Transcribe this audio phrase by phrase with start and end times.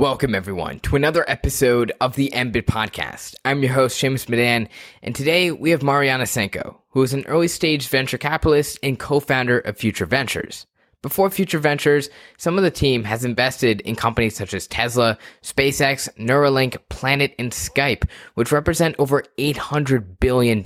[0.00, 3.34] Welcome, everyone, to another episode of the MBIT podcast.
[3.44, 4.66] I'm your host, Shamus Madan,
[5.02, 9.20] and today we have Maryanna Saenko, who is an early stage venture capitalist and co
[9.20, 10.64] founder of Future Ventures.
[11.02, 12.08] Before Future Ventures,
[12.38, 17.52] some of the team has invested in companies such as Tesla, SpaceX, Neuralink, Planet, and
[17.52, 20.62] Skype, which represent over $800 billion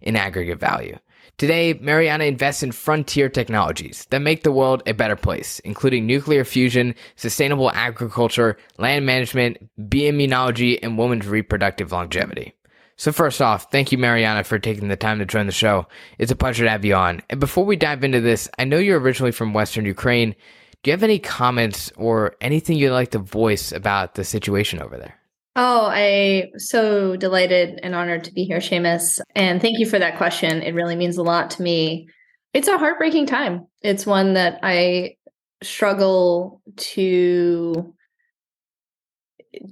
[0.00, 0.96] in aggregate value.
[1.40, 6.44] Today, Maryanna invests in frontier technologies that make the world a better place, including nuclear
[6.44, 9.56] fusion, sustainable agriculture, land management,
[9.88, 12.52] bee immunology, and women's reproductive longevity.
[12.96, 15.86] So, first off, thank you, Maryanna, for taking the time to join the show.
[16.18, 17.22] It's a pleasure to have you on.
[17.30, 20.36] And before we dive into this, I know you're originally from Western Ukraine.
[20.82, 24.98] Do you have any comments or anything you'd like to voice about the situation over
[24.98, 25.19] there?
[25.56, 29.20] Oh, I so delighted and honored to be here, Shamus.
[29.34, 30.62] And thank you for that question.
[30.62, 32.08] It really means a lot to me.
[32.54, 33.66] It's a heartbreaking time.
[33.82, 35.16] It's one that I
[35.62, 37.94] struggle to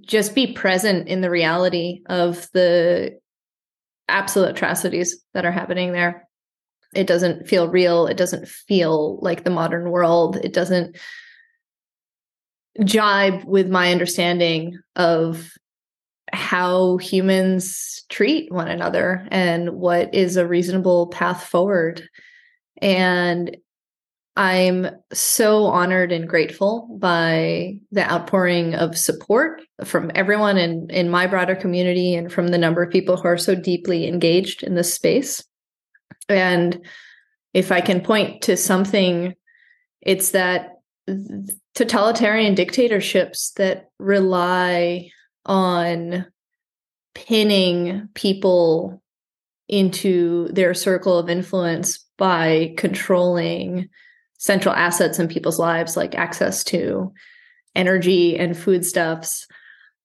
[0.03, 3.19] just be present in the reality of the
[4.09, 6.29] absolute atrocities that are happening there.
[6.95, 8.07] It doesn't feel real.
[8.07, 10.37] It doesn't feel like the modern world.
[10.37, 10.97] It doesn't
[12.85, 15.51] jibe with my understanding of
[16.33, 22.09] how humans treat one another and what is a reasonable path forward.
[22.81, 23.57] And
[24.37, 31.27] I'm so honored and grateful by the outpouring of support from everyone in, in my
[31.27, 34.95] broader community and from the number of people who are so deeply engaged in this
[34.95, 35.45] space.
[36.29, 36.87] And
[37.53, 39.35] if I can point to something,
[40.03, 40.75] it's that
[41.75, 45.11] totalitarian dictatorships that rely
[45.47, 46.27] on
[47.15, 49.03] pinning people
[49.69, 53.89] into their circle of influence by controlling
[54.39, 57.13] central assets in people's lives like access to
[57.75, 59.47] energy and foodstuffs.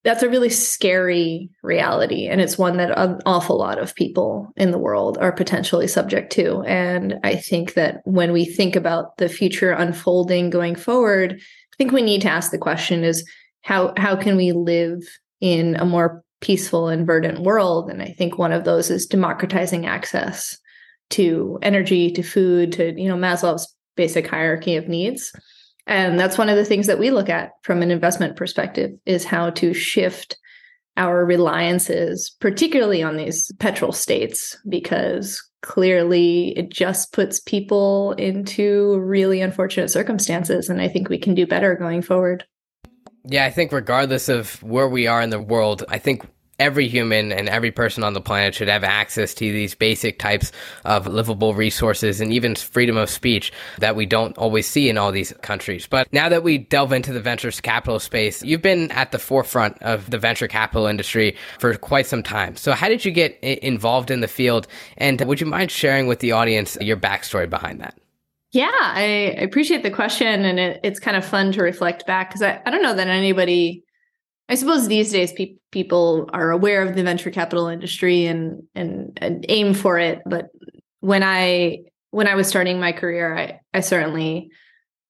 [0.03, 4.71] That's a really scary reality and it's one that an awful lot of people in
[4.71, 6.61] the world are potentially subject to.
[6.63, 11.91] And i think that when we think about the future unfolding going forward i think
[11.91, 13.25] we need to ask the question is
[13.61, 15.01] how how can we live
[15.43, 17.89] in a more peaceful and verdant world.
[17.89, 20.57] And I think one of those is democratizing access
[21.09, 25.33] to energy, to food, to, you know, Maslow's basic hierarchy of needs.
[25.85, 29.25] And that's one of the things that we look at from an investment perspective is
[29.25, 30.37] how to shift
[30.95, 39.41] our reliances, particularly on these petrol states, because clearly it just puts people into really
[39.41, 40.69] unfortunate circumstances.
[40.69, 42.45] And I think we can do better going forward.
[43.25, 46.25] Yeah, I think regardless of where we are in the world, I think
[46.59, 50.51] every human and every person on the planet should have access to these basic types
[50.85, 55.11] of livable resources and even freedom of speech that we don't always see in all
[55.11, 55.87] these countries.
[55.87, 59.81] But now that we delve into the venture capital space, you've been at the forefront
[59.81, 62.55] of the venture capital industry for quite some time.
[62.55, 64.67] So how did you get involved in the field?
[64.97, 67.97] And would you mind sharing with the audience your backstory behind that?
[68.53, 69.01] Yeah, I,
[69.41, 70.45] appreciate the question.
[70.45, 73.07] And it, it's kind of fun to reflect back because I, I don't know that
[73.07, 73.83] anybody,
[74.47, 79.17] I suppose these days pe- people are aware of the venture capital industry and, and,
[79.19, 80.21] and aim for it.
[80.25, 80.49] But
[80.99, 81.79] when I
[82.11, 84.51] when I was starting my career, I, I certainly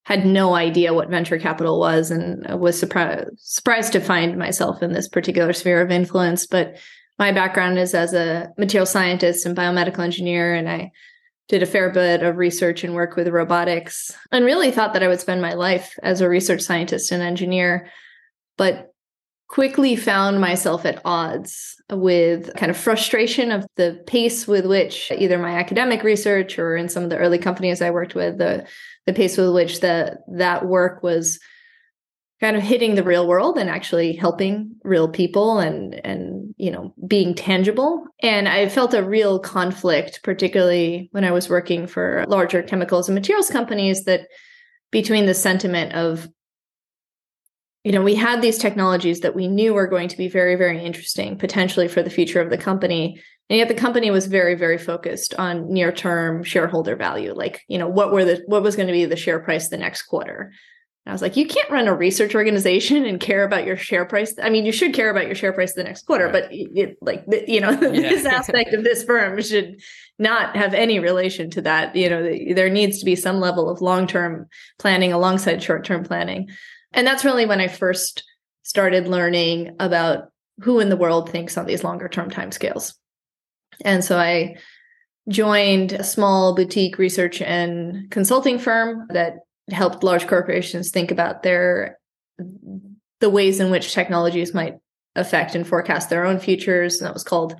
[0.04, 4.94] had no idea what venture capital was and was surprised surprised to find myself in
[4.94, 6.46] this particular sphere of influence.
[6.46, 6.78] But
[7.18, 10.92] my background is as a material scientist and biomedical engineer, and I
[11.48, 15.08] did a fair bit of research and work with robotics and really thought that I
[15.08, 17.90] would spend my life as a research scientist and engineer,
[18.56, 18.94] but
[19.48, 25.38] quickly found myself at odds with kind of frustration of the pace with which either
[25.38, 28.66] my academic research or in some of the early companies I worked with, the
[29.06, 31.38] the pace with which the that work was
[32.40, 36.94] kind of hitting the real world and actually helping real people and and you know
[37.06, 38.04] being tangible.
[38.22, 43.14] And i felt a real conflict particularly when i was working for larger chemicals and
[43.14, 44.28] materials companies that
[44.90, 46.28] between the sentiment of
[47.84, 50.82] you know we had these technologies that we knew were going to be very very
[50.82, 53.20] interesting potentially for the future of the company
[53.50, 57.78] and yet the company was very very focused on near term shareholder value like you
[57.78, 60.52] know what were the what was going to be the share price the next quarter
[61.06, 64.34] I was like, you can't run a research organization and care about your share price.
[64.42, 66.32] I mean, you should care about your share price the next quarter, right.
[66.32, 67.90] but it, like, you know, yeah.
[67.90, 69.82] this aspect of this firm should
[70.18, 71.94] not have any relation to that.
[71.94, 74.46] You know, there needs to be some level of long term
[74.78, 76.48] planning alongside short term planning.
[76.92, 78.24] And that's really when I first
[78.62, 80.30] started learning about
[80.60, 82.94] who in the world thinks on these longer term timescales.
[83.84, 84.56] And so I
[85.28, 89.34] joined a small boutique research and consulting firm that
[89.70, 91.98] helped large corporations think about their
[93.20, 94.76] the ways in which technologies might
[95.16, 96.98] affect and forecast their own futures.
[96.98, 97.56] And that was called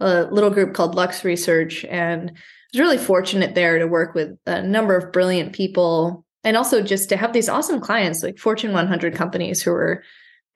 [0.00, 1.84] a little group called Lux Research.
[1.84, 2.32] And I
[2.72, 7.08] was really fortunate there to work with a number of brilliant people and also just
[7.10, 10.02] to have these awesome clients like Fortune 100 companies who were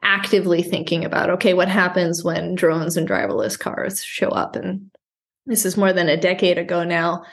[0.03, 4.57] actively thinking about okay, what happens when drones and driverless cars show up?
[4.57, 4.91] And
[5.47, 7.25] this is more than a decade ago now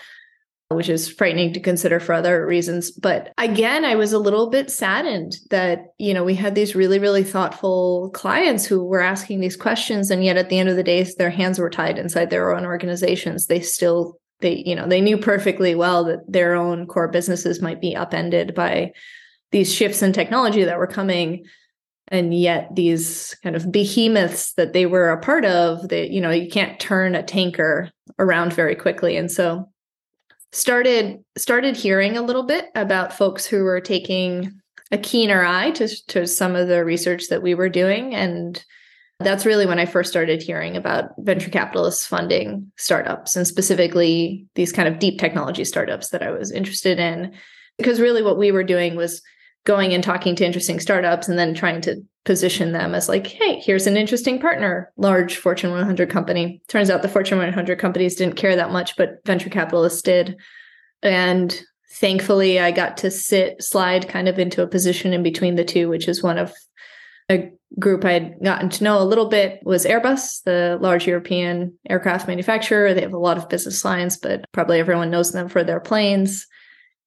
[0.69, 2.89] which is frightening to consider for other reasons.
[2.89, 6.97] But again, I was a little bit saddened that, you know, we had these really,
[6.97, 10.09] really thoughtful clients who were asking these questions.
[10.09, 12.65] And yet at the end of the day, their hands were tied inside their own
[12.65, 13.45] organizations.
[13.45, 17.79] They still, they, you know, they knew perfectly well that their own core businesses might
[17.79, 18.91] be upended by
[19.51, 21.45] these shifts in technology that were coming
[22.09, 26.29] and yet these kind of behemoths that they were a part of that you know
[26.29, 27.89] you can't turn a tanker
[28.19, 29.67] around very quickly and so
[30.55, 34.53] started started hearing a little bit about folks who were taking
[34.89, 38.15] a keener eye to, to some of the research that we were doing.
[38.15, 38.63] And
[39.19, 44.73] that's really when i first started hearing about venture capitalists funding startups and specifically these
[44.73, 47.33] kind of deep technology startups that i was interested in.
[47.77, 49.21] Because really what we were doing was
[49.65, 53.59] going and talking to interesting startups and then trying to position them as like hey
[53.59, 56.61] here's an interesting partner large fortune 100 company.
[56.67, 60.37] Turns out the fortune 100 companies didn't care that much but venture capitalists did.
[61.03, 61.61] And
[61.95, 65.87] thankfully i got to sit slide kind of into a position in between the two
[65.87, 66.51] which is one of
[67.29, 72.27] a group i'd gotten to know a little bit was airbus the large european aircraft
[72.27, 72.93] manufacturer.
[72.93, 76.47] They have a lot of business lines but probably everyone knows them for their planes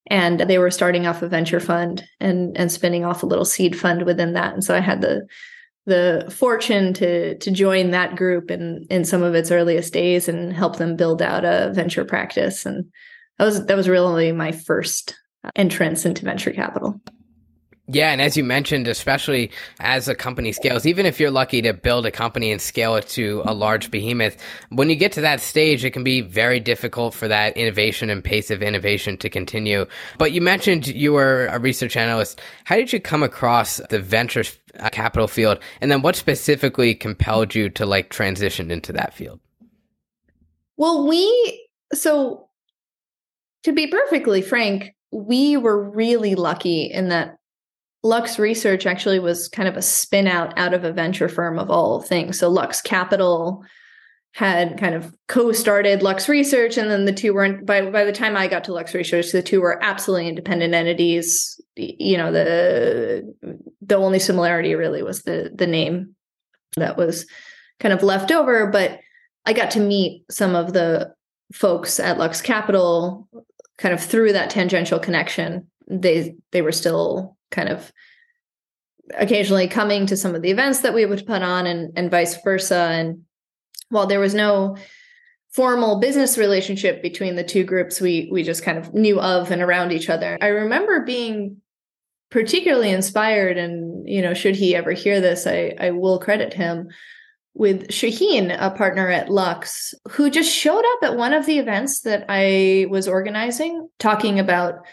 [0.09, 3.79] and they were starting off a venture fund and and spinning off a little seed
[3.79, 4.55] fund within that.
[4.55, 5.27] And so i had the
[5.87, 10.53] the fortune to to join that group in in some of its earliest days and
[10.53, 12.67] help them build out a venture practice.
[12.67, 12.87] And
[13.39, 15.17] that was that was really my first
[15.57, 17.01] entrance into venture capital
[17.91, 19.51] yeah, and as you mentioned, especially
[19.81, 23.09] as a company scales, even if you're lucky to build a company and scale it
[23.09, 24.37] to a large behemoth,
[24.69, 28.23] when you get to that stage, it can be very difficult for that innovation and
[28.23, 29.87] pace of innovation to continue.
[30.19, 32.43] But you mentioned you were a research analyst.
[32.65, 34.45] How did you come across the venture
[34.79, 35.59] uh, capital field?
[35.81, 39.41] And then what specifically compelled you to like transition into that field?
[40.77, 42.51] Well, we, so
[43.63, 47.38] to be perfectly frank, we were really lucky in that
[48.03, 51.71] Lux Research actually was kind of a spin out out of a venture firm of
[51.71, 52.39] all things.
[52.39, 53.65] So Lux Capital
[54.33, 58.37] had kind of co-started Lux Research, and then the two were by by the time
[58.37, 61.61] I got to Lux Research, the two were absolutely independent entities.
[61.77, 63.35] You know, the
[63.83, 66.15] the only similarity really was the the name
[66.77, 67.27] that was
[67.81, 68.69] kind of left over.
[68.69, 69.01] But
[69.45, 71.13] I got to meet some of the
[71.53, 73.29] folks at Lux Capital
[73.79, 75.67] kind of through that tangential connection.
[75.89, 77.93] They they were still kind of
[79.15, 82.41] occasionally coming to some of the events that we would put on and, and vice
[82.43, 82.77] versa.
[82.77, 83.23] And
[83.89, 84.77] while there was no
[85.51, 89.63] formal business relationship between the two groups, we we just kind of knew of and
[89.63, 90.37] around each other.
[90.41, 91.63] I remember being
[92.31, 96.89] particularly inspired, and you know, should he ever hear this, I, I will credit him
[97.55, 102.03] with Shahin, a partner at Lux, who just showed up at one of the events
[102.03, 104.87] that I was organizing, talking about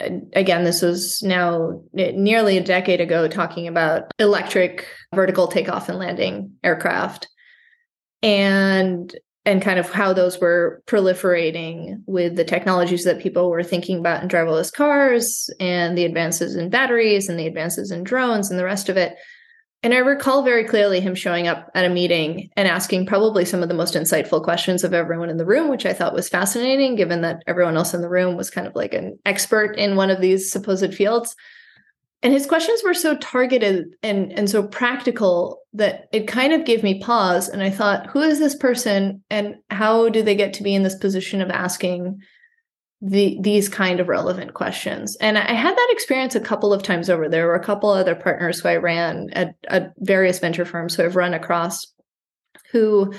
[0.00, 6.52] again, this was now nearly a decade ago, talking about electric vertical takeoff and landing
[6.62, 7.28] aircraft
[8.22, 9.14] and
[9.44, 14.22] and kind of how those were proliferating with the technologies that people were thinking about
[14.22, 18.64] in driverless cars and the advances in batteries and the advances in drones and the
[18.64, 19.16] rest of it
[19.82, 23.62] and I recall very clearly him showing up at a meeting and asking probably some
[23.62, 26.96] of the most insightful questions of everyone in the room, which I thought was fascinating,
[26.96, 30.10] given that everyone else in the room was kind of like an expert in one
[30.10, 31.36] of these supposed fields.
[32.24, 36.82] And his questions were so targeted and, and so practical that it kind of gave
[36.82, 37.48] me pause.
[37.48, 40.82] And I thought, who is this person and how do they get to be in
[40.82, 42.20] this position of asking
[43.00, 45.16] the these kind of relevant questions.
[45.20, 47.28] And I had that experience a couple of times over.
[47.28, 51.04] There were a couple other partners who I ran at, at various venture firms who
[51.04, 51.86] I've run across
[52.72, 53.12] who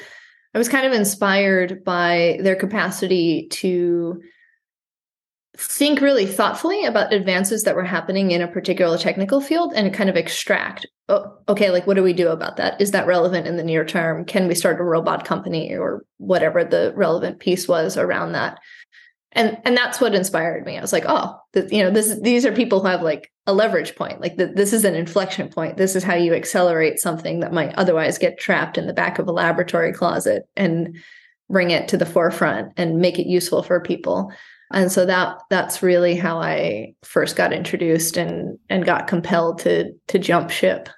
[0.54, 4.22] I was kind of inspired by their capacity to
[5.58, 10.10] think really thoughtfully about advances that were happening in a particular technical field and kind
[10.10, 13.58] of extract oh, okay like what do we do about that is that relevant in
[13.58, 17.98] the near term can we start a robot company or whatever the relevant piece was
[17.98, 18.58] around that
[19.34, 20.78] and and that's what inspired me.
[20.78, 23.54] I was like oh the, you know this these are people who have like a
[23.54, 24.22] leverage point.
[24.22, 25.78] Like the, this is an inflection point.
[25.78, 29.28] This is how you accelerate something that might otherwise get trapped in the back of
[29.28, 30.98] a laboratory closet and
[31.50, 34.32] bring it to the forefront and make it useful for people.
[34.72, 39.94] And so that that's really how i first got introduced and and got compelled to
[40.08, 40.90] to jump ship.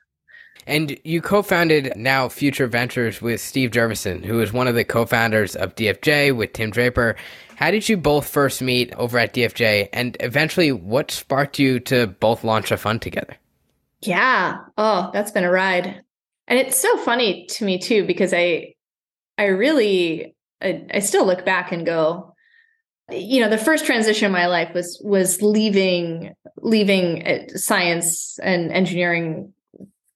[0.68, 4.84] And you co founded now Future Ventures with Steve Jurvetson, who is one of the
[4.84, 7.16] co founders of DFJ with Tim Draper.
[7.62, 9.90] How did you both first meet over at DFJ?
[9.94, 13.38] And eventually, what sparked you to both launch a fund together?
[14.02, 14.58] Yeah.
[14.80, 16.02] Oh, that's been a ride.
[16.48, 18.74] And it's so funny to me too, because I,
[19.38, 22.34] I really, I, I still look back and go,
[23.12, 28.72] you know the first transition in my life was was leaving leaving uh, science and
[28.72, 29.54] engineering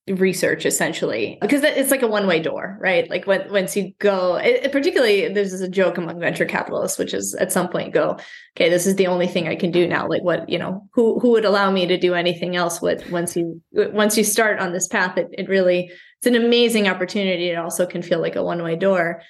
[0.08, 3.10] research essentially because it's like a one way door right?
[3.10, 7.34] Like when, once you go it, particularly there's a joke among venture capitalists which is
[7.34, 8.16] at some point go
[8.56, 10.06] okay this is the only thing i can do now.
[10.08, 13.36] Like what you know who who would allow me to do anything else with once
[13.36, 17.50] you once you start on this path it, it really it's an amazing opportunity.
[17.50, 19.22] It also can feel like a one way door.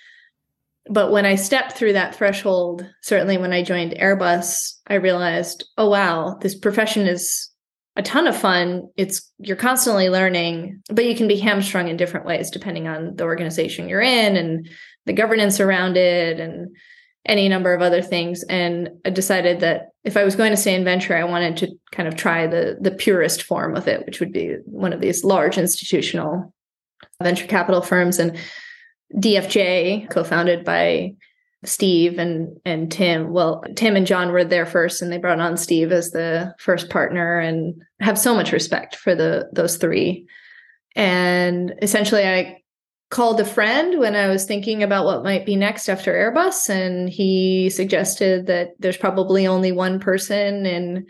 [0.89, 5.91] But when I stepped through that threshold, certainly when I joined Airbus, I realized, oh
[5.91, 7.51] wow, this profession is
[7.97, 8.89] a ton of fun.
[8.97, 13.25] It's you're constantly learning, but you can be hamstrung in different ways depending on the
[13.25, 14.69] organization you're in and
[15.07, 16.77] the governance around it and
[17.25, 18.45] any number of other things.
[18.45, 21.69] And I decided that if I was going to stay in venture, I wanted to
[21.91, 25.25] kind of try the the purest form of it, which would be one of these
[25.25, 26.53] large institutional
[27.23, 28.19] venture capital firms.
[28.19, 28.39] And
[29.15, 31.15] DFJ, co-founded by
[31.67, 33.33] Steve and and Tim.
[33.33, 36.91] Well, Tim and John were there first, and they brought on Steve as the first
[36.91, 40.27] partner, and have so much respect for the those three.
[40.95, 42.63] And essentially, I
[43.11, 47.09] called a friend when I was thinking about what might be next after Airbus, and
[47.09, 51.07] he suggested that there's probably only one person in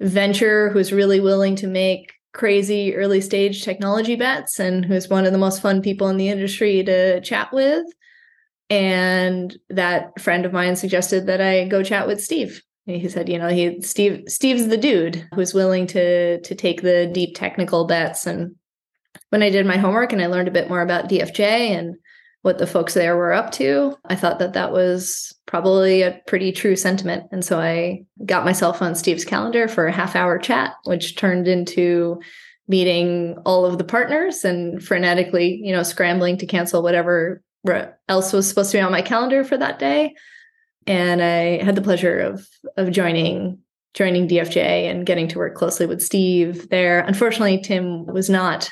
[0.00, 5.32] venture who's really willing to make crazy early stage technology bets and who's one of
[5.32, 7.84] the most fun people in the industry to chat with.
[8.68, 12.62] And that friend of mine suggested that I go chat with Steve.
[12.86, 17.10] He said, you know, he Steve Steve's the dude who's willing to to take the
[17.12, 18.26] deep technical bets.
[18.26, 18.54] And
[19.30, 21.96] when I did my homework and I learned a bit more about DFJ and
[22.42, 26.52] what the folks there were up to, I thought that that was probably a pretty
[26.52, 27.24] true sentiment.
[27.32, 31.48] And so I got myself on Steve's calendar for a half hour chat, which turned
[31.48, 32.20] into
[32.68, 37.42] meeting all of the partners and frenetically, you know, scrambling to cancel whatever
[38.08, 40.14] else was supposed to be on my calendar for that day.
[40.86, 42.46] And I had the pleasure of
[42.76, 43.58] of joining
[43.94, 47.00] joining DFJ and getting to work closely with Steve there.
[47.00, 48.70] Unfortunately, Tim was not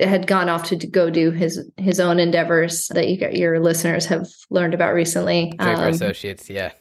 [0.00, 4.06] had gone off to go do his his own endeavors that you got your listeners
[4.06, 5.52] have learned about recently.
[5.58, 6.72] Draper um, Associates, yeah,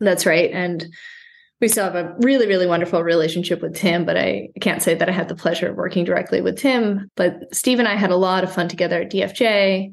[0.00, 0.50] that's right.
[0.52, 0.86] And
[1.60, 5.08] we still have a really really wonderful relationship with Tim, but I can't say that
[5.08, 7.10] I had the pleasure of working directly with Tim.
[7.16, 9.92] But Steve and I had a lot of fun together at DFJ.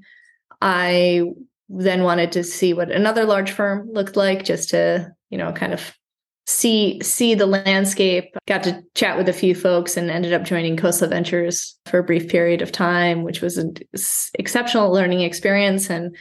[0.61, 1.23] I
[1.69, 5.73] then wanted to see what another large firm looked like, just to you know kind
[5.73, 5.95] of
[6.47, 8.35] see see the landscape.
[8.47, 12.03] Got to chat with a few folks and ended up joining Khosla Ventures for a
[12.03, 13.75] brief period of time which was an
[14.37, 15.89] exceptional learning experience.
[15.89, 16.15] And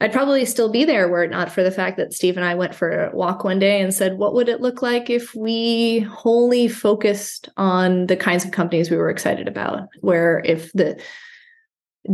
[0.00, 2.56] I'd probably still be there were it not for the fact that Steve and I
[2.56, 6.00] went for a walk one day and said what would it look like if we
[6.00, 9.88] wholly focused on the kinds of companies we were excited about?
[10.00, 11.00] Where if the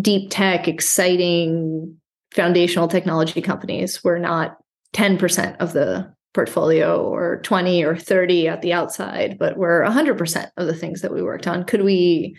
[0.00, 1.97] deep tech exciting
[2.33, 4.59] foundational technology companies were not
[4.95, 10.66] 10% of the portfolio or 20 or 30 at the outside, but we're 100% of
[10.66, 11.64] the things that we worked on.
[11.64, 12.37] Could we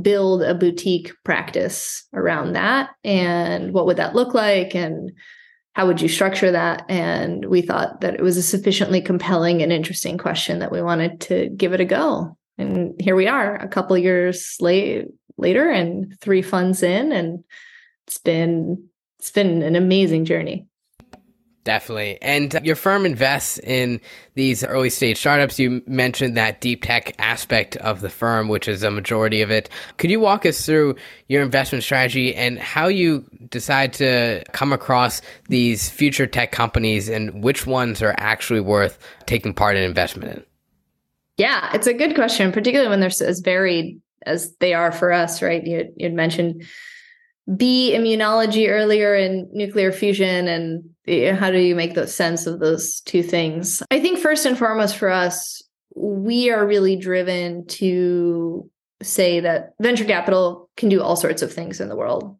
[0.00, 2.90] build a boutique practice around that?
[3.04, 4.74] And what would that look like?
[4.74, 5.12] And
[5.74, 6.84] how would you structure that?
[6.88, 11.20] And we thought that it was a sufficiently compelling and interesting question that we wanted
[11.22, 12.36] to give it a go.
[12.56, 15.06] And here we are, a couple years late,
[15.38, 17.44] later, and three funds in, and
[18.06, 20.68] it's been it's been an amazing journey.
[21.68, 22.16] Definitely.
[22.22, 24.00] And uh, your firm invests in
[24.36, 25.58] these early stage startups.
[25.58, 29.68] You mentioned that deep tech aspect of the firm, which is a majority of it.
[29.98, 30.96] Could you walk us through
[31.28, 37.44] your investment strategy and how you decide to come across these future tech companies and
[37.44, 40.44] which ones are actually worth taking part in investment in?
[41.36, 45.42] Yeah, it's a good question, particularly when they're as varied as they are for us,
[45.42, 45.64] right?
[45.64, 46.64] You, you'd mentioned
[47.56, 53.00] bee immunology earlier in nuclear fusion and how do you make the sense of those
[53.00, 53.82] two things?
[53.90, 55.62] I think first and foremost for us,
[55.96, 58.70] we are really driven to
[59.02, 62.36] say that venture capital can do all sorts of things in the world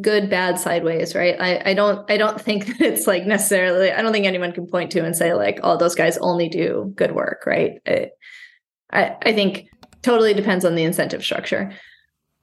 [0.00, 4.00] good bad sideways right I, I don't i don't think that it's like necessarily i
[4.00, 7.14] don't think anyone can point to and say like oh those guys only do good
[7.14, 9.66] work right I, I think
[10.02, 11.72] totally depends on the incentive structure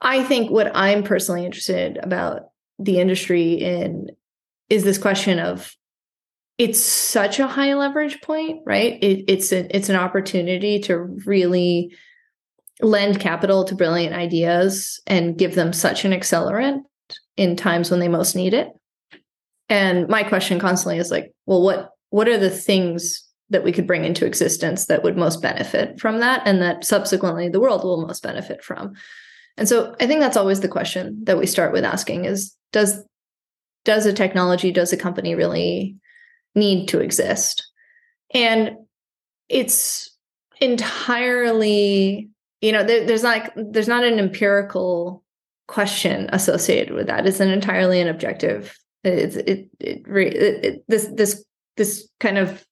[0.00, 4.10] I think what I'm personally interested about the industry in
[4.68, 5.74] is this question of
[6.58, 9.02] it's such a high leverage point, right?
[9.02, 11.94] It, it's a, it's an opportunity to really
[12.80, 16.82] lend capital to brilliant ideas and give them such an accelerant
[17.36, 18.68] in times when they most need it.
[19.68, 23.86] And my question constantly is like, well, what what are the things that we could
[23.86, 28.06] bring into existence that would most benefit from that and that subsequently the world will
[28.06, 28.94] most benefit from?
[29.56, 33.02] And so I think that's always the question that we start with asking is does
[33.84, 35.96] does a technology, does a company really
[36.54, 37.70] need to exist?
[38.34, 38.72] And
[39.48, 40.10] it's
[40.60, 42.28] entirely,
[42.60, 45.22] you know, there, there's like there's not an empirical
[45.68, 47.26] question associated with that.
[47.26, 48.76] It's an entirely an objective.
[49.04, 51.44] It's it, it, it, it this this
[51.76, 52.65] this kind of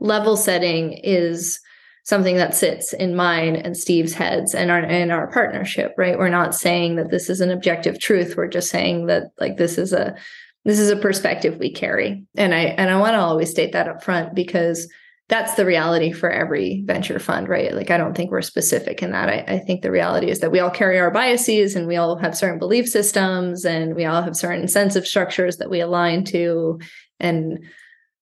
[0.00, 1.60] level setting is
[2.04, 6.18] something that sits in mine and Steve's heads and our in our partnership, right?
[6.18, 8.36] We're not saying that this is an objective truth.
[8.36, 10.16] We're just saying that like this is a
[10.64, 12.24] this is a perspective we carry.
[12.36, 14.88] And I and I want to always state that up front because
[15.28, 17.72] that's the reality for every venture fund, right?
[17.72, 19.28] Like, I don't think we're specific in that.
[19.28, 22.16] I, I, think the reality is that we all carry our biases and we all
[22.16, 26.80] have certain belief systems and we all have certain incentive structures that we align to
[27.20, 27.60] and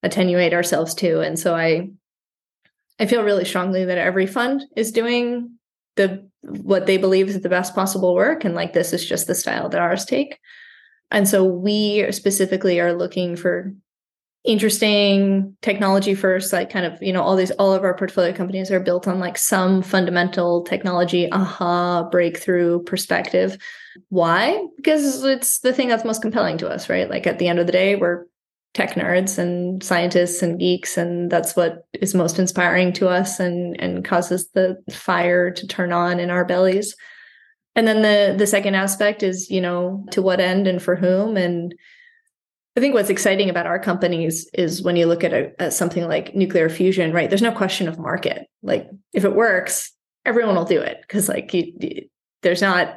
[0.03, 1.21] attenuate ourselves to.
[1.21, 1.91] And so I,
[2.99, 5.59] I feel really strongly that every fund is doing
[5.97, 9.35] the what they believe is the best possible work, and like this is just the
[9.35, 10.39] style that ours take.
[11.11, 13.75] And so we specifically are looking for
[14.45, 18.71] interesting technology first like kind of you know all these all of our portfolio companies
[18.71, 23.59] are built on like some fundamental technology aha breakthrough perspective
[24.11, 27.59] why because it's the thing that's most compelling to us right like at the end
[27.59, 28.25] of the day we're
[28.79, 33.79] tech nerds and scientists and geeks and that's what is most inspiring to us and
[33.81, 36.95] and causes the fire to turn on in our bellies
[37.75, 41.37] and then the the second aspect is you know to what end and for whom
[41.37, 41.75] and
[42.77, 46.07] I think what's exciting about our companies is when you look at, a, at something
[46.07, 47.29] like nuclear fusion, right?
[47.29, 48.47] There's no question of market.
[48.63, 49.91] Like if it works,
[50.25, 52.09] everyone will do it because like you,
[52.43, 52.95] there's not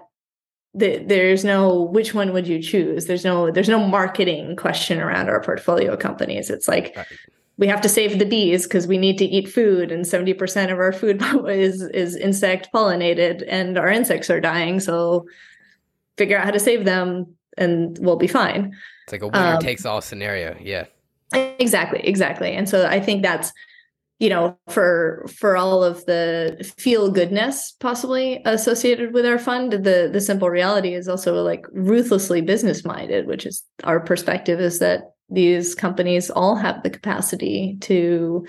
[0.73, 3.05] the, there's no which one would you choose.
[3.05, 6.50] There's no there's no marketing question around our portfolio companies.
[6.50, 7.05] It's like right.
[7.57, 10.72] we have to save the bees because we need to eat food, and seventy percent
[10.72, 14.79] of our food is is insect pollinated, and our insects are dying.
[14.79, 15.25] So
[16.17, 18.74] figure out how to save them, and we'll be fine.
[19.03, 20.55] It's like a winner um, takes all scenario.
[20.61, 20.85] Yeah.
[21.33, 22.51] Exactly, exactly.
[22.53, 23.53] And so I think that's
[24.22, 30.10] you know for for all of the feel goodness possibly associated with our fund the
[30.14, 35.16] the simple reality is also like ruthlessly business minded which is our perspective is that
[35.29, 38.46] these companies all have the capacity to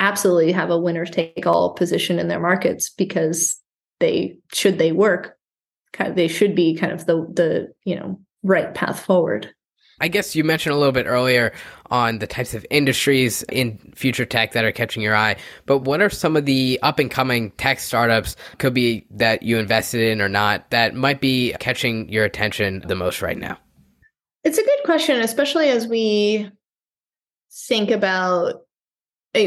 [0.00, 3.60] absolutely have a winner take all position in their markets because
[4.00, 5.36] they should they work
[6.14, 9.52] they should be kind of the the you know right path forward
[10.00, 11.52] I guess you mentioned a little bit earlier
[11.90, 16.02] on the types of industries in future tech that are catching your eye, but what
[16.02, 20.20] are some of the up and coming tech startups could be that you invested in
[20.20, 23.56] or not that might be catching your attention the most right now?
[24.44, 26.50] It's a good question, especially as we
[27.68, 28.62] think about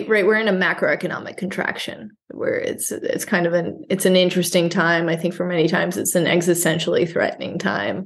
[0.08, 4.70] right we're in a macroeconomic contraction where it's it's kind of an it's an interesting
[4.70, 8.06] time i think for many times it's an existentially threatening time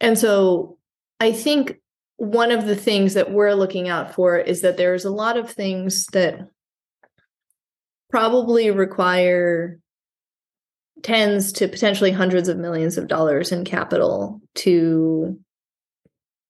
[0.00, 0.78] and so
[1.20, 1.76] I think
[2.16, 5.50] one of the things that we're looking out for is that there's a lot of
[5.50, 6.48] things that
[8.10, 9.78] probably require
[11.02, 15.38] tens to potentially hundreds of millions of dollars in capital to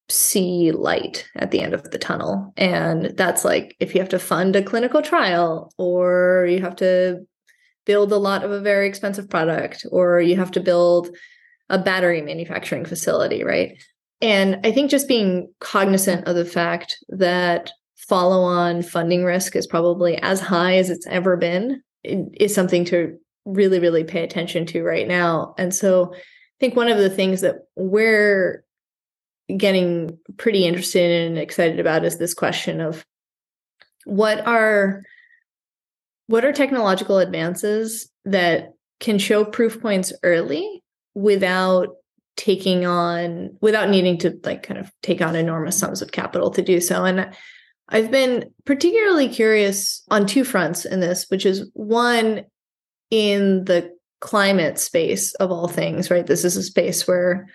[0.08, 2.52] see light at the end of the tunnel.
[2.56, 7.26] And that's like if you have to fund a clinical trial or you have to
[7.86, 11.10] build a lot of a very expensive product or you have to build
[11.68, 13.80] a battery manufacturing facility, right?
[14.20, 19.66] And I think just being cognizant of the fact that follow on funding risk is
[19.66, 24.82] probably as high as it's ever been is something to really, really pay attention to
[24.82, 25.54] right now.
[25.58, 26.18] And so I
[26.58, 28.64] think one of the things that we're
[29.56, 33.04] getting pretty interested and excited about is this question of
[34.04, 35.02] what are
[36.26, 40.82] what are technological advances that can show proof points early
[41.14, 41.88] without
[42.40, 46.62] taking on without needing to like kind of take on enormous sums of capital to
[46.62, 47.04] do so.
[47.04, 47.30] And
[47.90, 52.44] i've been particularly curious on two fronts in this which is one
[53.10, 56.26] in the climate space of all things right?
[56.26, 57.48] This is a space where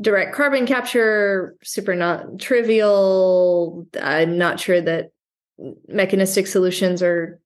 [0.00, 3.86] direct carbon capture super not trivial.
[4.00, 5.10] I'm not sure that
[5.86, 7.38] mechanistic solutions are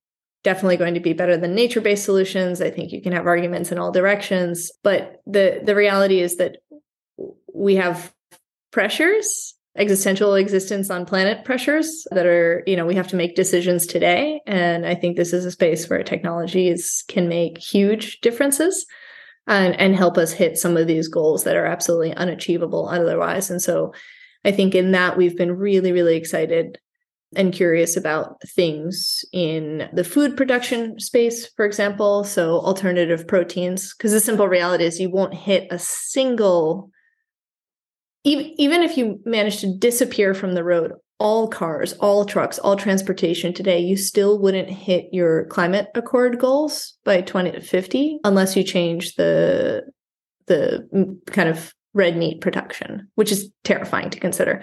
[0.48, 2.62] definitely going to be better than nature-based solutions.
[2.62, 6.56] I think you can have arguments in all directions, but the the reality is that
[7.54, 8.14] we have
[8.70, 13.87] pressures existential existence on planet pressures that are, you know, we have to make decisions
[13.87, 14.40] today.
[14.46, 18.87] And I think this is a space where technologies can make huge differences
[19.46, 23.50] and, and help us hit some of these goals that are absolutely unachievable otherwise.
[23.50, 23.92] And so
[24.44, 26.78] I think in that we've been really, really excited
[27.36, 32.24] and curious about things in the food production space, for example.
[32.24, 36.90] So, alternative proteins, because the simple reality is you won't hit a single,
[38.24, 42.76] even, even if you manage to disappear from the road, all cars, all trucks, all
[42.76, 49.16] transportation today, you still wouldn't hit your climate accord goals by 2050 unless you change
[49.16, 49.82] the
[50.46, 54.62] the mm, kind of red meat production, which is terrifying to consider.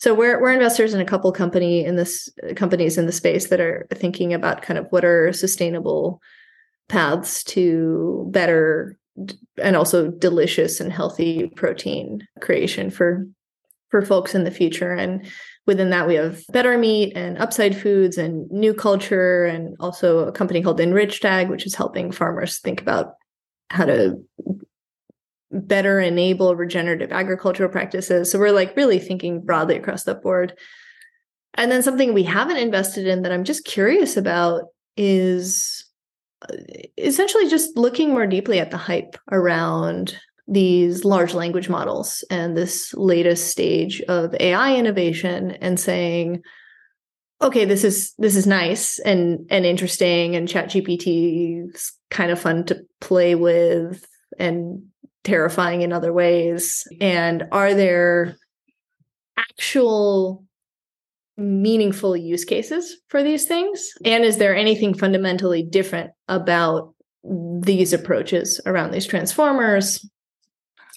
[0.00, 3.60] So we're we're investors in a couple company in this companies in the space that
[3.60, 6.22] are thinking about kind of what are sustainable
[6.88, 8.96] paths to better
[9.62, 13.26] and also delicious and healthy protein creation for
[13.90, 14.92] for folks in the future.
[14.92, 15.26] And
[15.66, 20.32] within that we have better meat and upside foods and new culture and also a
[20.32, 23.14] company called enriched ag which is helping farmers think about
[23.68, 24.16] how to
[25.50, 28.30] better enable regenerative agricultural practices.
[28.30, 30.56] So we're like really thinking broadly across the board.
[31.54, 34.64] And then something we haven't invested in that I'm just curious about
[34.96, 35.84] is
[36.42, 36.56] uh,
[36.96, 42.92] essentially just looking more deeply at the hype around these large language models and this
[42.94, 46.42] latest stage of AI innovation and saying,
[47.42, 52.40] okay, this is this is nice and and interesting and chat GPT is kind of
[52.40, 54.06] fun to play with
[54.38, 54.89] and
[55.24, 56.86] terrifying in other ways?
[57.00, 58.36] And are there
[59.36, 60.44] actual
[61.36, 63.92] meaningful use cases for these things?
[64.04, 70.06] And is there anything fundamentally different about these approaches around these transformers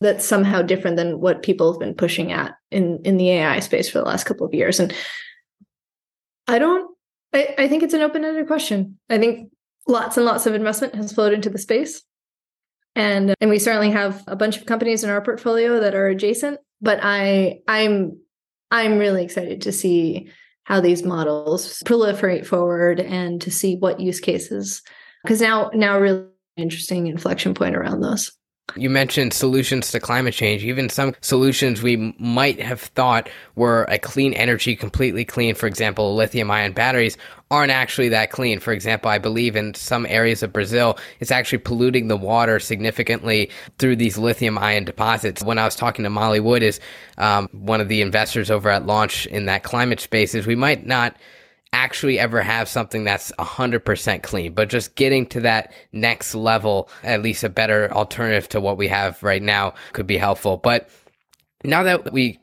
[0.02, 3.90] that's somehow different than what people have been pushing at in, in the AI space
[3.90, 4.80] for the last couple of years?
[4.80, 4.94] And
[6.48, 6.94] I don't
[7.34, 9.00] I, I think it's an open-ended question.
[9.10, 9.52] I think
[9.88, 12.04] lots and lots of investment has flowed into the space
[12.95, 16.60] and and we certainly have a bunch of companies in our portfolio that are adjacent
[16.82, 18.17] but i i'm
[18.71, 20.29] i'm really excited to see
[20.63, 24.82] how these models proliferate forward and to see what use cases
[25.23, 26.25] because now now really
[26.58, 28.32] interesting inflection point around those
[28.76, 30.63] you mentioned solutions to climate change.
[30.63, 36.15] Even some solutions we might have thought were a clean energy, completely clean, for example,
[36.15, 37.17] lithium ion batteries,
[37.52, 38.60] aren't actually that clean.
[38.60, 43.52] For example, I believe in some areas of Brazil, it's actually polluting the water significantly
[43.78, 45.43] through these lithium ion deposits.
[45.43, 46.80] When I was talking to Molly Wood, is
[47.17, 50.86] um, one of the investors over at Launch in that climate space, is we might
[50.86, 51.15] not
[51.74, 57.22] actually ever have something that's 100% clean, but just getting to that next level, at
[57.22, 60.58] least a better alternative to what we have right now could be helpful.
[60.58, 60.90] But
[61.64, 62.34] now that we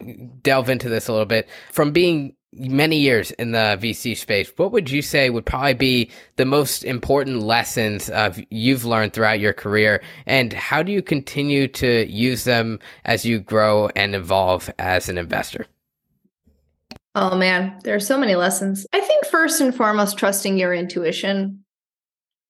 [0.42, 4.72] delve into this a little bit, from being many years in the VC space, what
[4.72, 9.52] would you say would probably be the most important lessons of you've learned throughout your
[9.52, 15.08] career and how do you continue to use them as you grow and evolve as
[15.08, 15.66] an investor?
[17.14, 18.86] Oh man, there are so many lessons.
[18.92, 21.64] I think first and foremost, trusting your intuition,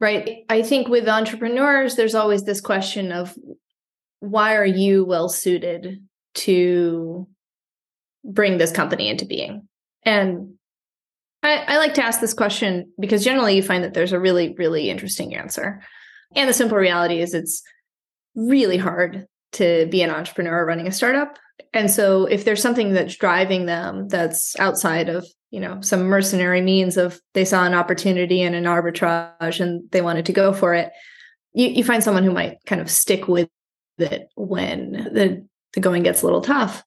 [0.00, 0.44] right?
[0.48, 3.34] I think with entrepreneurs, there's always this question of
[4.20, 6.02] why are you well suited
[6.34, 7.26] to
[8.22, 9.66] bring this company into being?
[10.02, 10.54] And
[11.42, 14.54] I, I like to ask this question because generally you find that there's a really,
[14.58, 15.80] really interesting answer.
[16.36, 17.62] And the simple reality is it's
[18.34, 21.38] really hard to be an entrepreneur running a startup
[21.72, 26.60] and so if there's something that's driving them that's outside of you know some mercenary
[26.60, 30.74] means of they saw an opportunity and an arbitrage and they wanted to go for
[30.74, 30.90] it
[31.52, 33.48] you, you find someone who might kind of stick with
[33.98, 36.82] it when the the going gets a little tough.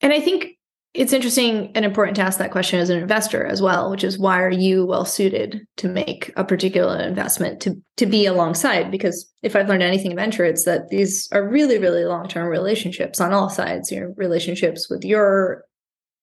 [0.00, 0.56] And i think
[0.92, 4.18] it's interesting and important to ask that question as an investor as well, which is
[4.18, 8.90] why are you well suited to make a particular investment to to be alongside?
[8.90, 13.20] Because if I've learned anything in venture, it's that these are really, really long-term relationships
[13.20, 13.92] on all sides.
[13.92, 15.64] Your relationships with your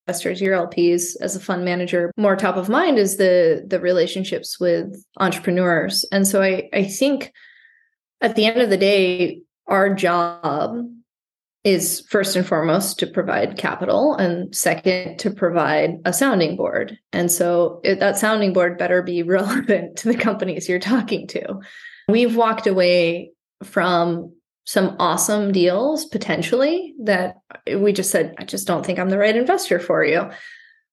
[0.06, 2.12] investors, your LPs as a fund manager.
[2.18, 6.06] More top of mind is the the relationships with entrepreneurs.
[6.12, 7.32] And so I I think
[8.20, 10.84] at the end of the day, our job
[11.68, 16.98] is first and foremost to provide capital and second to provide a sounding board.
[17.12, 21.60] And so it, that sounding board better be relevant to the companies you're talking to.
[22.08, 23.32] We've walked away
[23.64, 24.34] from
[24.66, 27.36] some awesome deals potentially that
[27.78, 30.30] we just said i just don't think i'm the right investor for you.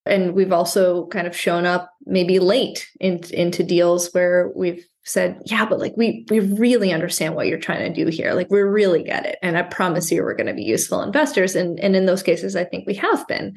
[0.06, 5.40] And we've also kind of shown up maybe late in, into deals where we've said,
[5.44, 8.32] yeah, but like we we really understand what you're trying to do here.
[8.32, 9.38] Like we really get it.
[9.42, 11.54] And I promise you we're going to be useful investors.
[11.54, 13.54] And and in those cases, I think we have been.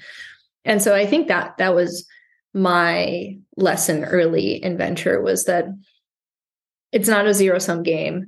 [0.65, 2.05] And so I think that that was
[2.53, 5.65] my lesson early in venture was that
[6.91, 8.27] it's not a zero sum game.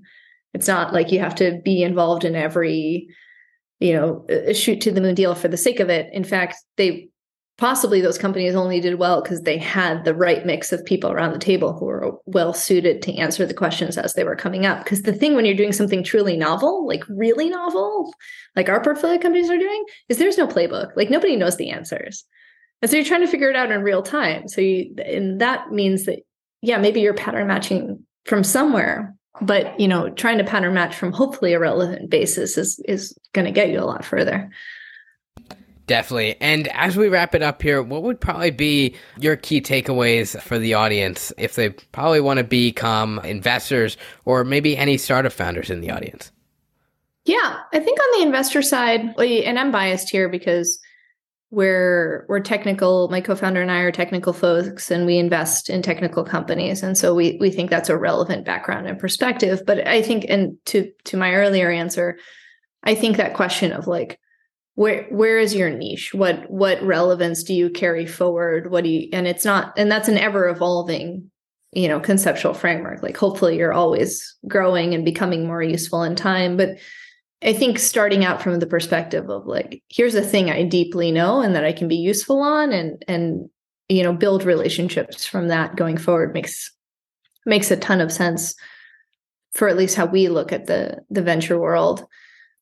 [0.54, 3.08] It's not like you have to be involved in every,
[3.80, 6.10] you know, shoot to the moon deal for the sake of it.
[6.14, 7.10] In fact, they
[7.58, 11.34] possibly those companies only did well because they had the right mix of people around
[11.34, 14.84] the table who were well suited to answer the questions as they were coming up.
[14.84, 18.14] Because the thing when you're doing something truly novel, like really novel,
[18.56, 20.92] like our portfolio companies are doing, is there's no playbook.
[20.96, 22.26] Like nobody knows the answers.
[22.82, 24.48] And so you're trying to figure it out in real time.
[24.48, 26.20] So you, and that means that,
[26.62, 31.12] yeah, maybe you're pattern matching from somewhere, but you know, trying to pattern match from
[31.12, 34.50] hopefully a relevant basis is is going to get you a lot further.
[35.90, 36.40] Definitely.
[36.40, 40.60] And as we wrap it up here, what would probably be your key takeaways for
[40.60, 45.82] the audience if they probably want to become investors or maybe any startup founders in
[45.82, 46.32] the audience?
[47.26, 50.80] Yeah, I think on the investor side, and I'm biased here because
[51.50, 56.24] we're we're technical my co-founder and i are technical folks and we invest in technical
[56.24, 60.28] companies and so we we think that's a relevant background and perspective but i think
[60.30, 62.20] and to to my earlier answer
[62.84, 64.20] i think that question of like
[64.80, 66.14] where where is your niche?
[66.14, 68.72] What what relevance do you carry forward?
[68.72, 71.30] What do you and it's not and that's an ever evolving
[71.74, 73.04] you know conceptual framework.
[73.04, 76.56] Like hopefully you're always growing and becoming more useful in time.
[76.56, 76.78] But
[77.44, 81.42] I think starting out from the perspective of like, here's a thing I deeply know
[81.42, 83.50] and that I can be useful on and and
[83.90, 86.72] you know, build relationships from that going forward makes
[87.46, 88.56] makes a ton of sense
[89.52, 92.06] for at least how we look at the the venture world.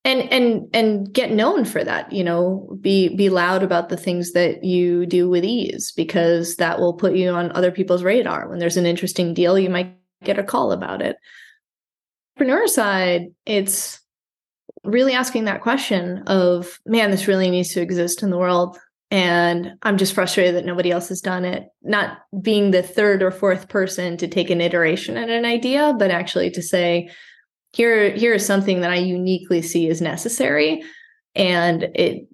[0.07, 4.31] And and and get known for that, you know, be be loud about the things
[4.31, 8.47] that you do with ease because that will put you on other people's radar.
[8.47, 11.17] When there's an interesting deal, you might get a call about it.
[12.37, 13.99] Entrepreneur side, it's
[14.85, 18.77] really asking that question of, man, this really needs to exist in the world.
[19.11, 21.67] And I'm just frustrated that nobody else has done it.
[21.83, 26.11] Not being the third or fourth person to take an iteration at an idea, but
[26.11, 27.09] actually to say,
[27.73, 30.83] here, here is something that I uniquely see as necessary.
[31.35, 32.27] And it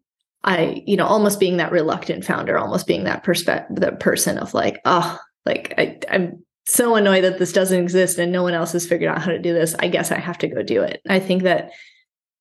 [0.43, 4.53] I, you know, almost being that reluctant founder, almost being that perspective, the person of
[4.53, 8.73] like, oh, like I, I'm so annoyed that this doesn't exist and no one else
[8.73, 9.75] has figured out how to do this.
[9.79, 11.01] I guess I have to go do it.
[11.07, 11.71] I think that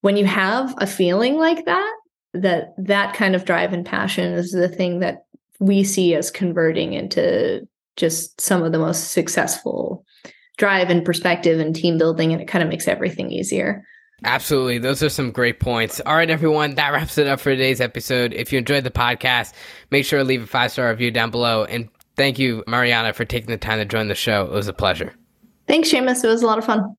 [0.00, 1.94] when you have a feeling like that
[2.34, 5.26] that that kind of drive and passion is the thing that
[5.60, 10.04] we see as converting into just some of the most successful
[10.62, 13.84] drive and perspective and team building and it kind of makes everything easier
[14.24, 14.78] Absolutely.
[14.78, 16.00] Those are some great points.
[16.06, 16.76] All right, everyone.
[16.76, 18.32] That wraps it up for today's episode.
[18.32, 19.52] If you enjoyed the podcast,
[19.90, 21.64] make sure to leave a five star review down below.
[21.64, 24.44] And thank you, Maryanna, for taking the time to join the show.
[24.44, 25.12] It was a pleasure.
[25.66, 26.22] Thanks, Shamus.
[26.22, 26.88] It was a lot of fun.